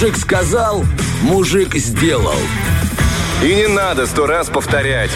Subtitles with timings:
[0.00, 0.86] Мужик сказал,
[1.20, 2.38] мужик сделал.
[3.42, 5.10] И не надо сто раз повторять.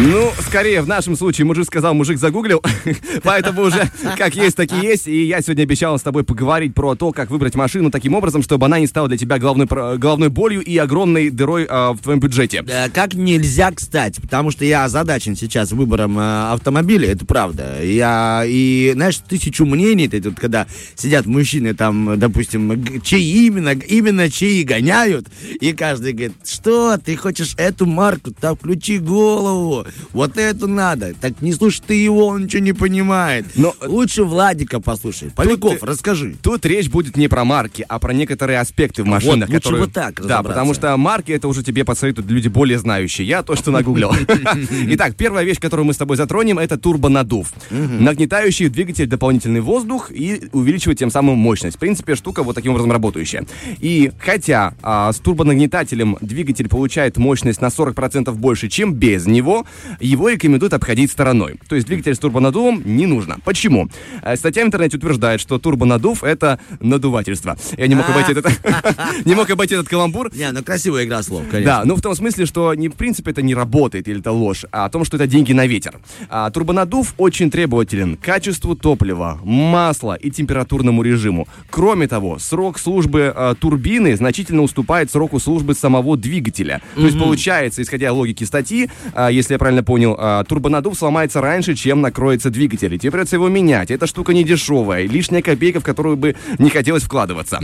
[0.00, 2.62] Ну, скорее, в нашем случае мужик сказал, мужик загуглил,
[3.24, 5.08] поэтому уже как есть, так и есть.
[5.08, 8.66] И я сегодня обещал с тобой поговорить про то, как выбрать машину таким образом, чтобы
[8.66, 12.64] она не стала для тебя головной, головной болью и огромной дырой э, в твоем бюджете.
[12.94, 17.82] Как нельзя, кстати, потому что я озадачен сейчас выбором э, автомобиля, это правда.
[17.82, 24.30] Я, и, знаешь, тысячу мнений, ты тут, когда сидят мужчины там, допустим, чьи именно, именно
[24.30, 25.26] чьи гоняют,
[25.60, 31.14] и каждый говорит, что, ты хочешь эту марку, там включи голову, вот это надо.
[31.20, 33.46] Так не слушай ты его, он ничего не понимает.
[33.54, 35.30] Но лучше Владика послушай.
[35.34, 36.36] Поляков, тут, расскажи.
[36.42, 39.48] Тут речь будет не про марки, а про некоторые аспекты в машинах.
[39.48, 39.84] Вот, лучше которые...
[39.84, 43.26] вот так Да, потому что марки это уже тебе посоветуют люди более знающие.
[43.26, 44.12] Я то, что нагуглил.
[44.90, 47.52] Итак, первая вещь, которую мы с тобой затронем, это турбонадув.
[47.70, 51.76] Нагнетающий двигатель дополнительный воздух и увеличивает тем самым мощность.
[51.76, 53.46] В принципе, штука вот таким образом работающая.
[53.78, 59.66] И хотя а, с турбонагнетателем двигатель получает мощность на 40% больше, чем без него,
[60.00, 61.60] его рекомендуют обходить стороной.
[61.68, 63.38] То есть двигатель с турбонаддувом не нужно.
[63.44, 63.88] Почему?
[64.22, 67.56] Э, статья в интернете утверждает, что турбонаддув— это надувательство.
[67.76, 68.46] Я не мог обойти этот,
[69.24, 70.30] не мог обойти этот каламбур.
[70.34, 71.78] Не, ну красивая игра слов, конечно.
[71.78, 74.64] Да, ну в том смысле, что не, в принципе это не работает или это ложь,
[74.72, 75.98] а о том, что это деньги на ветер.
[76.28, 81.48] А, турбонаддув очень требователен к качеству топлива, масла и температурному режиму.
[81.70, 86.80] Кроме того, срок службы а, турбины значительно уступает сроку службы самого двигателя.
[86.94, 91.40] То есть получается, исходя из логики статьи, а, если я правильно понял, а, турбонаддув сломается
[91.40, 92.94] раньше, чем накроется двигатель.
[92.94, 93.90] И тебе придется его менять.
[93.90, 95.06] Эта штука не дешевая.
[95.08, 97.60] Лишняя копейка, в которую бы не хотелось вкладываться.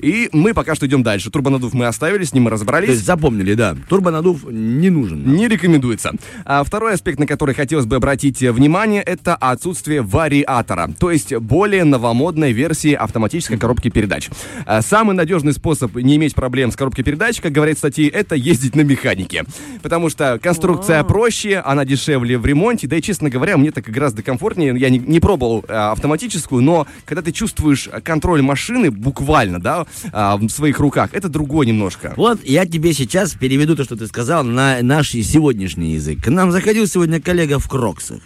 [0.00, 1.30] И мы пока что идем дальше.
[1.30, 2.88] Турбонаддув мы оставили, с ним мы разобрались.
[2.88, 3.76] То есть запомнили, да.
[3.88, 5.24] Турбонаддув не нужен.
[5.36, 6.12] Не рекомендуется.
[6.44, 10.90] А второй аспект, на который хотелось бы обратить внимание, это отсутствие вариатора.
[10.98, 14.30] То есть более новомодной версии автоматической коробки передач.
[14.64, 18.34] А самый надежный способ не иметь проблем с коробкой передач, как говорит в статье, это
[18.34, 19.44] ездить на механике.
[19.82, 23.84] Потому что конструкция проще, проще, она дешевле в ремонте, да и, честно говоря, мне так
[23.84, 24.74] гораздо комфортнее.
[24.78, 30.36] Я не, не пробовал а, автоматическую, но когда ты чувствуешь контроль машины буквально, да, а,
[30.36, 32.14] в своих руках, это другое немножко.
[32.16, 36.22] Вот я тебе сейчас переведу то, что ты сказал, на наш сегодняшний язык.
[36.24, 38.20] К нам заходил сегодня коллега в Кроксах.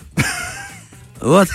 [1.20, 1.48] Вот.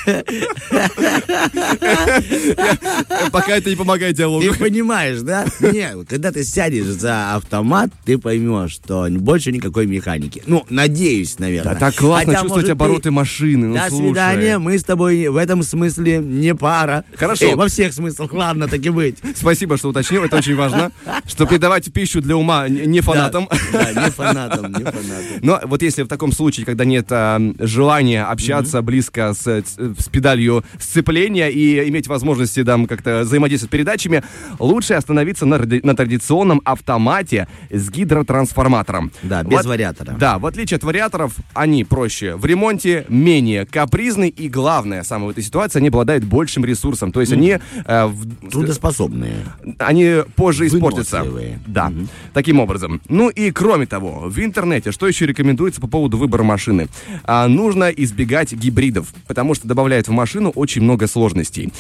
[3.31, 4.44] Пока это не помогает диалогу.
[4.44, 5.46] Ты понимаешь, да?
[5.59, 10.44] Нет, когда ты сядешь за автомат, ты поймешь, что больше никакой механики.
[10.46, 11.74] Ну, надеюсь, наверное.
[11.74, 13.12] Да так классно Хотя, чувствовать обороты ты...
[13.12, 13.68] машины.
[13.68, 14.08] Ну, До слушай.
[14.08, 17.03] свидания, мы с тобой в этом смысле не пара.
[17.16, 17.46] Хорошо.
[17.46, 19.18] Эй, во всех смыслах, ладно, так и быть.
[19.36, 20.92] Спасибо, что уточнил, это очень важно.
[21.28, 23.50] Что передавать пищу для ума не фанатам.
[23.72, 25.40] Да, не фанатам, не фанатам.
[25.42, 30.64] Но вот если в таком случае, когда нет а, желания общаться близко с с педалью
[30.80, 34.24] сцепления и иметь возможности там как-то взаимодействовать с передачами,
[34.60, 39.12] лучше остановиться на, на традиционном автомате с гидротрансформатором.
[39.24, 40.16] Да, без вот, вариатора.
[40.20, 45.32] Да, в отличие от вариаторов, они проще в ремонте, менее капризны и, главное, самое в
[45.32, 47.12] этой ситуации, они обладают большим ресурсом.
[47.12, 47.36] То есть mm.
[47.36, 47.58] они...
[47.86, 49.46] Э, в, Трудоспособные.
[49.80, 51.24] Они позже испортятся.
[51.68, 52.08] Да, mm-hmm.
[52.34, 53.02] таким образом.
[53.10, 56.88] Ну и кроме того, в интернете, что еще рекомендуется по поводу выбора машины?
[57.24, 61.72] А, нужно избегать гибридов, потому что добавляют добавляет в машину очень много сложностей.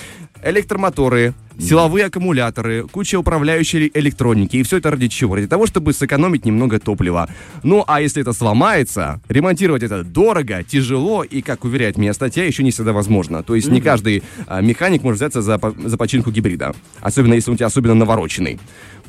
[0.43, 4.57] Электромоторы, силовые аккумуляторы, куча управляющей электроники.
[4.57, 5.35] И все это ради чего?
[5.35, 7.27] Ради того, чтобы сэкономить немного топлива.
[7.63, 12.63] Ну, а если это сломается, ремонтировать это дорого, тяжело и, как уверяет меня статья, еще
[12.63, 13.41] не всегда возможно.
[13.41, 13.73] То есть mm-hmm.
[13.73, 16.75] не каждый а, механик может взяться за, за починку гибрида.
[17.01, 18.59] Особенно если он у тебя особенно навороченный.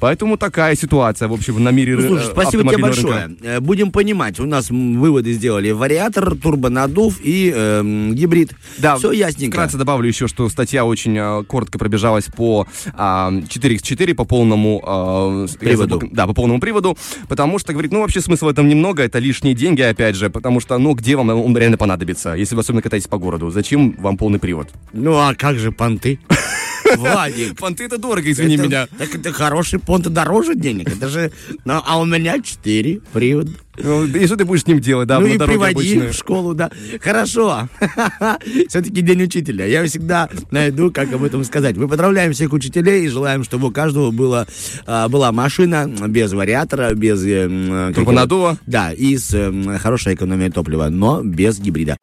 [0.00, 3.24] Поэтому такая ситуация, в общем, на мире ну, Слушай, спасибо тебе большое.
[3.24, 3.44] Рынка.
[3.44, 8.52] Э, будем понимать, у нас выводы сделали вариатор, турбонаддув и э, гибрид.
[8.78, 9.56] Да, все ясненько.
[9.56, 15.46] Вкратце добавлю еще, что статья очень э, коротко пробежалась по э, 4x4, по полному э,
[15.58, 15.94] приводу.
[16.00, 16.96] Забыл, да, по полному приводу,
[17.28, 20.60] потому что, говорит, ну, вообще смысла в этом немного, это лишние деньги, опять же, потому
[20.60, 23.50] что, ну, где вам он реально понадобится, если вы особенно катаетесь по городу?
[23.50, 24.68] Зачем вам полный привод?
[24.92, 26.18] Ну, а как же понты?
[26.96, 27.56] Владик.
[27.58, 28.88] Понты это дорого, извини это, меня.
[28.98, 30.88] Так это хороший понт, дороже денег.
[30.88, 31.32] Это же...
[31.64, 33.48] Ну, а у меня четыре привод.
[33.78, 35.20] Ну, и что ты будешь с ним делать, да?
[35.20, 36.70] Ну и приводи в школу, да.
[37.00, 37.68] Хорошо.
[38.68, 39.66] Все-таки день учителя.
[39.66, 41.76] Я всегда найду, как об этом сказать.
[41.76, 44.46] Мы поздравляем всех учителей и желаем, чтобы у каждого было,
[44.86, 47.22] а, была машина без вариатора, без...
[47.24, 48.58] Э, Турбонаддува.
[48.66, 51.96] Да, и с э, хорошей экономией топлива, но без гибрида.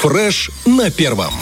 [0.00, 1.32] Фреш на первом.